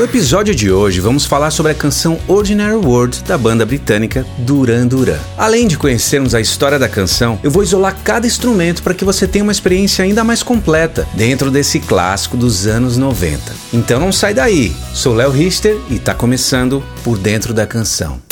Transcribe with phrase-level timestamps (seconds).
[0.00, 4.86] No episódio de hoje vamos falar sobre a canção Ordinary World da banda britânica Duran
[4.86, 5.18] Duran.
[5.36, 9.28] Além de conhecermos a história da canção, eu vou isolar cada instrumento para que você
[9.28, 13.52] tenha uma experiência ainda mais completa dentro desse clássico dos anos 90.
[13.74, 14.74] Então não sai daí.
[14.94, 18.29] Sou Léo Richter e está começando por dentro da canção.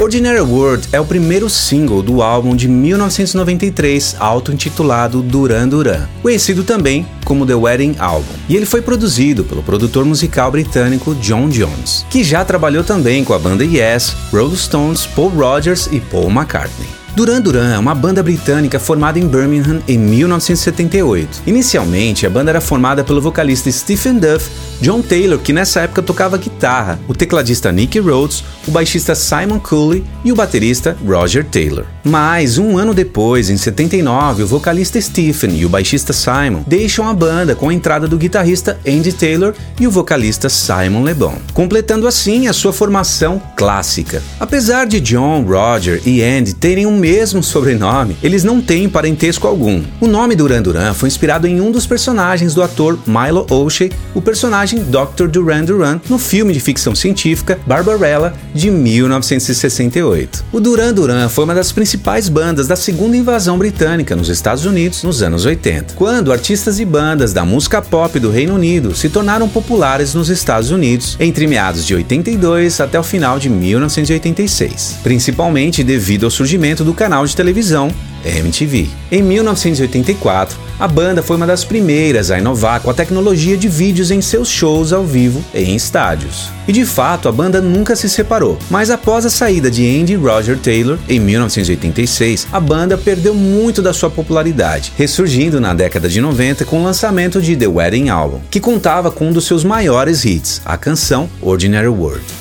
[0.00, 7.06] Ordinary World é o primeiro single do álbum de 1993, auto-intitulado Duran Duran, conhecido também
[7.22, 8.32] como The Wedding Album.
[8.48, 13.34] E ele foi produzido pelo produtor musical britânico John Jones, que já trabalhou também com
[13.34, 16.99] a banda Yes, Rolling Stones, Paul Rogers e Paul McCartney.
[17.14, 21.42] Duran Duran é uma banda britânica formada em Birmingham em 1978.
[21.44, 24.48] Inicialmente, a banda era formada pelo vocalista Stephen Duff,
[24.80, 30.04] John Taylor, que nessa época tocava guitarra, o tecladista Nick Rhodes, o baixista Simon Cooley
[30.24, 31.84] e o baterista Roger Taylor.
[32.04, 37.12] Mas, um ano depois, em 79, o vocalista Stephen e o baixista Simon deixam a
[37.12, 42.06] banda com a entrada do guitarrista Andy Taylor e o vocalista Simon Le Bon, completando
[42.06, 44.22] assim a sua formação clássica.
[44.38, 49.82] Apesar de John, Roger e Andy terem um mesmo sobrenome, eles não têm parentesco algum.
[50.00, 54.20] O nome Duran Duran foi inspirado em um dos personagens do ator Milo O'Shea, o
[54.20, 55.26] personagem Dr.
[55.28, 60.44] Duran Duran, no filme de ficção científica Barbarella de 1968.
[60.52, 65.02] O Duran Duran foi uma das principais bandas da segunda invasão britânica nos Estados Unidos
[65.02, 69.48] nos anos 80, quando artistas e bandas da música pop do Reino Unido se tornaram
[69.48, 76.24] populares nos Estados Unidos entre meados de 82 até o final de 1986, principalmente devido
[76.24, 77.88] ao surgimento do do canal de televisão
[78.24, 78.88] MTV.
[79.12, 84.10] Em 1984, a banda foi uma das primeiras a inovar com a tecnologia de vídeos
[84.10, 86.50] em seus shows ao vivo e em estádios.
[86.66, 90.58] E de fato, a banda nunca se separou, mas após a saída de Andy Roger
[90.58, 96.64] Taylor em 1986, a banda perdeu muito da sua popularidade, ressurgindo na década de 90
[96.64, 100.60] com o lançamento de The Wedding Album, que contava com um dos seus maiores hits,
[100.64, 102.39] a canção Ordinary World.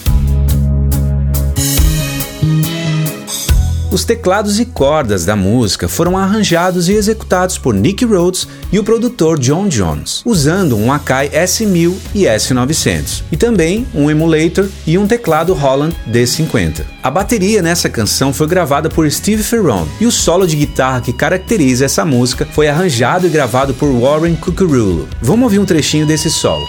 [3.91, 8.83] Os teclados e cordas da música foram arranjados e executados por Nick Rhodes e o
[8.83, 15.07] produtor John Jones, usando um Akai S1000 e S900, e também um emulator e um
[15.07, 16.83] teclado Holland D50.
[17.01, 21.11] A bateria nessa canção foi gravada por Steve Ferron e o solo de guitarra que
[21.11, 25.09] caracteriza essa música foi arranjado e gravado por Warren Cucurulo.
[25.19, 26.63] Vamos ouvir um trechinho desse solo.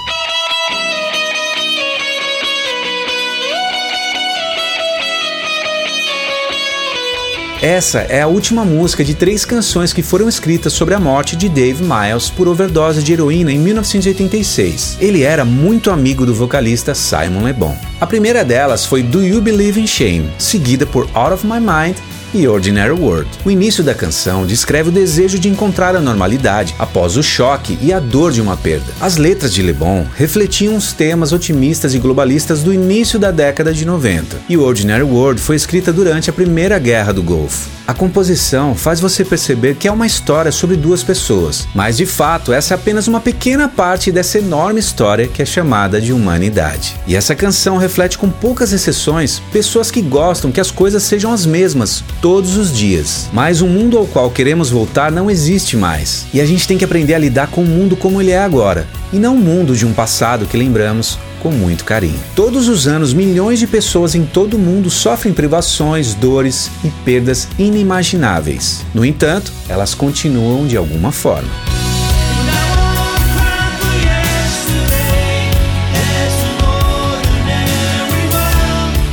[7.63, 11.47] Essa é a última música de três canções que foram escritas sobre a morte de
[11.47, 14.97] Dave Miles por overdose de heroína em 1986.
[14.99, 17.77] Ele era muito amigo do vocalista Simon Le Bon.
[18.01, 21.99] A primeira delas foi Do You Believe in Shame, seguida por Out of My Mind
[22.33, 23.29] e Ordinary World.
[23.45, 27.93] O início da canção descreve o desejo de encontrar a normalidade após o choque e
[27.93, 28.93] a dor de uma perda.
[29.01, 33.73] As letras de Le Bon refletiam os temas otimistas e globalistas do início da década
[33.73, 37.80] de 90, e Ordinary World foi escrita durante a Primeira Guerra do Golfo.
[37.91, 42.53] A composição faz você perceber que é uma história sobre duas pessoas, mas de fato
[42.53, 46.95] essa é apenas uma pequena parte dessa enorme história que é chamada de humanidade.
[47.05, 51.45] E essa canção reflete com poucas exceções pessoas que gostam que as coisas sejam as
[51.45, 53.29] mesmas todos os dias.
[53.33, 56.85] Mas o mundo ao qual queremos voltar não existe mais, e a gente tem que
[56.85, 59.85] aprender a lidar com o mundo como ele é agora, e não o mundo de
[59.85, 62.21] um passado que lembramos com muito carinho.
[62.37, 67.49] Todos os anos, milhões de pessoas em todo o mundo sofrem privações, dores e perdas
[67.59, 68.85] inimagináveis.
[68.95, 71.49] No entanto, elas continuam de alguma forma.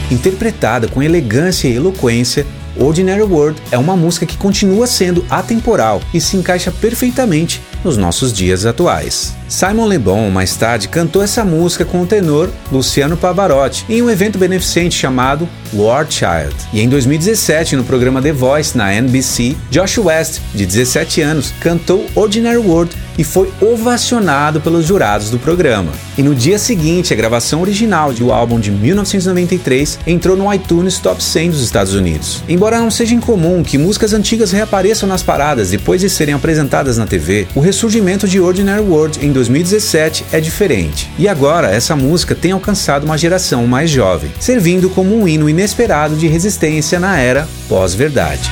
[0.10, 2.46] Interpretada com elegância e eloquência,
[2.80, 8.32] Ordinary World é uma música que continua sendo atemporal e se encaixa perfeitamente nos nossos
[8.34, 9.36] dias atuais.
[9.48, 14.10] Simon Le Bon mais tarde cantou essa música com o tenor Luciano Pavarotti em um
[14.10, 16.56] evento beneficente chamado War Child.
[16.74, 22.06] E em 2017, no programa The Voice na NBC, Josh West, de 17 anos, cantou
[22.16, 25.92] Ordinary World e foi ovacionado pelos jurados do programa.
[26.18, 31.24] E no dia seguinte, a gravação original do álbum de 1993 entrou no iTunes Top
[31.24, 32.44] 100 dos Estados Unidos.
[32.48, 37.08] Embora não seja incomum que músicas antigas reapareçam nas paradas depois de serem apresentadas na
[37.08, 41.12] TV, o ressurgimento de Ordinary World em 2017 é diferente.
[41.20, 46.16] E agora essa música tem alcançado uma geração mais jovem, servindo como um hino inesperado
[46.16, 48.50] de resistência na era pós-verdade.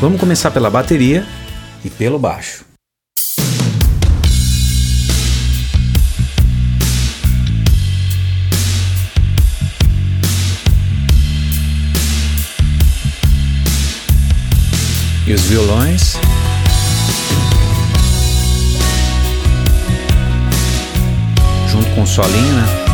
[0.00, 1.26] Vamos começar pela bateria
[1.84, 2.67] e pelo baixo.
[15.28, 16.16] E os violões.
[21.70, 22.87] Junto com o solinho, né?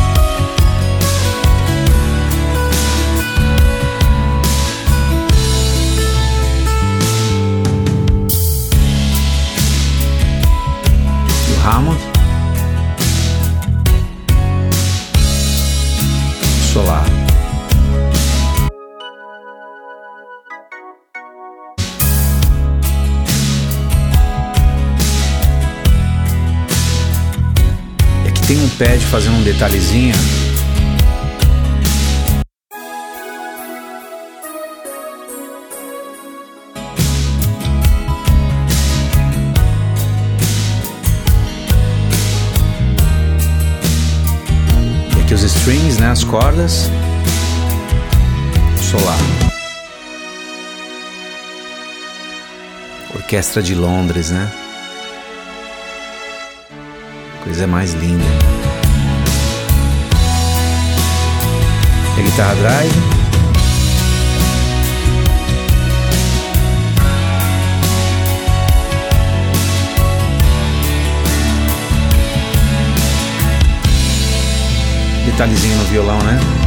[28.47, 30.13] Tem um pad fazendo um detalhezinho
[45.35, 46.89] os strings, né, as cordas.
[48.81, 49.17] Solar.
[53.13, 54.64] Orquestra de Londres, né?
[57.45, 58.25] Coisa mais linda.
[62.17, 63.15] A guitarra drive.
[75.25, 76.64] detalhezinho no violão, né?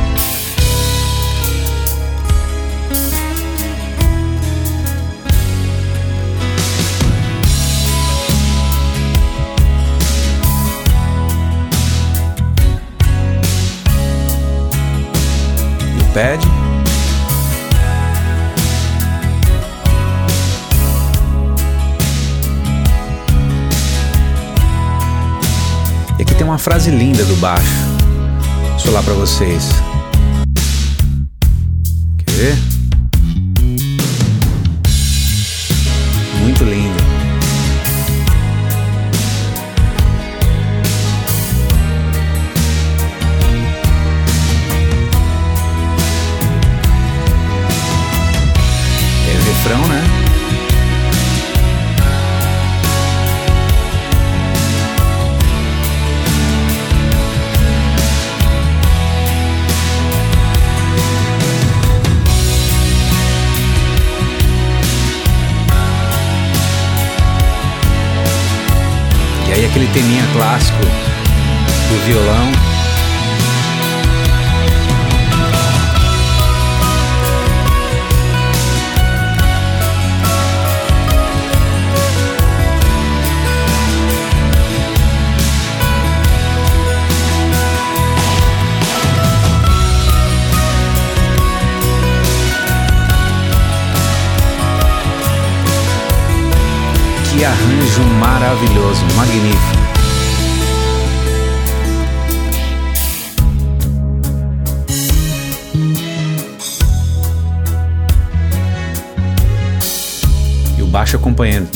[16.18, 16.44] Pad.
[26.18, 27.62] E aqui tem uma frase linda do baixo
[28.90, 29.70] lá para vocês.
[70.32, 72.52] Clássico do violão.
[97.30, 99.77] Que arranjo maravilhoso, magnífico.
[110.88, 111.68] Baixo acompanhando.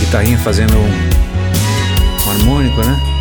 [0.00, 3.14] Guitarrinha fazendo um, um harmônico, né?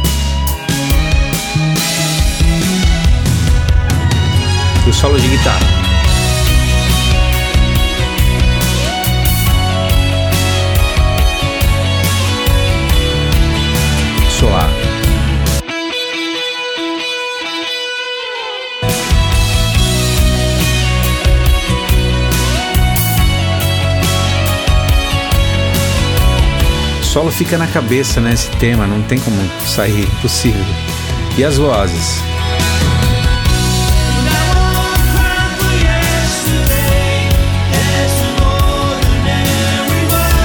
[4.86, 5.83] e o solo de guitarra.
[27.14, 28.34] Solo fica na cabeça, né?
[28.34, 30.66] Esse tema, não tem como sair, impossível.
[31.38, 32.24] E as vozes?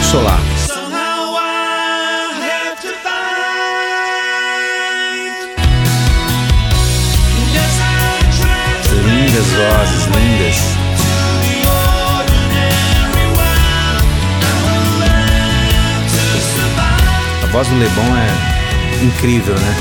[0.02, 0.40] solar.
[9.04, 10.87] Lindas vozes, lindas.
[17.58, 19.76] Voz do Lebon é incrível, né?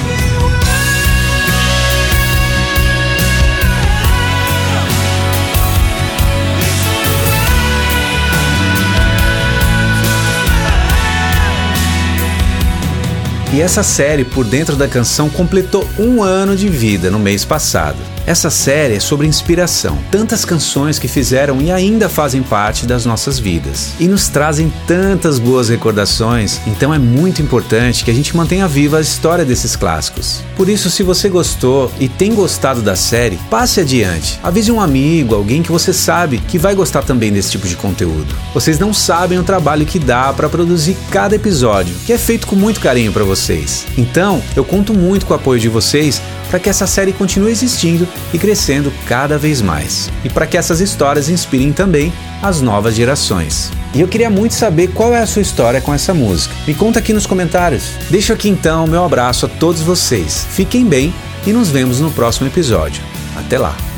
[13.54, 18.17] E essa série Por Dentro da Canção completou um ano de vida no mês passado.
[18.28, 23.40] Essa série é sobre inspiração, tantas canções que fizeram e ainda fazem parte das nossas
[23.40, 28.68] vidas e nos trazem tantas boas recordações, então é muito importante que a gente mantenha
[28.68, 30.44] viva a história desses clássicos.
[30.58, 34.38] Por isso, se você gostou e tem gostado da série, passe adiante.
[34.44, 38.36] Avise um amigo, alguém que você sabe que vai gostar também desse tipo de conteúdo.
[38.54, 42.58] Vocês não sabem o trabalho que dá para produzir cada episódio, que é feito com
[42.58, 43.86] muito carinho para vocês.
[43.98, 48.08] Então, eu conto muito com o apoio de vocês para que essa série continue existindo
[48.34, 50.10] e crescendo cada vez mais.
[50.24, 53.72] E para que essas histórias inspirem também as novas gerações.
[53.94, 56.54] E eu queria muito saber qual é a sua história com essa música.
[56.68, 57.92] Me conta aqui nos comentários.
[58.10, 60.46] Deixo aqui então meu abraço a todos vocês.
[60.52, 61.14] Fiquem bem
[61.46, 63.02] e nos vemos no próximo episódio.
[63.36, 63.97] Até lá!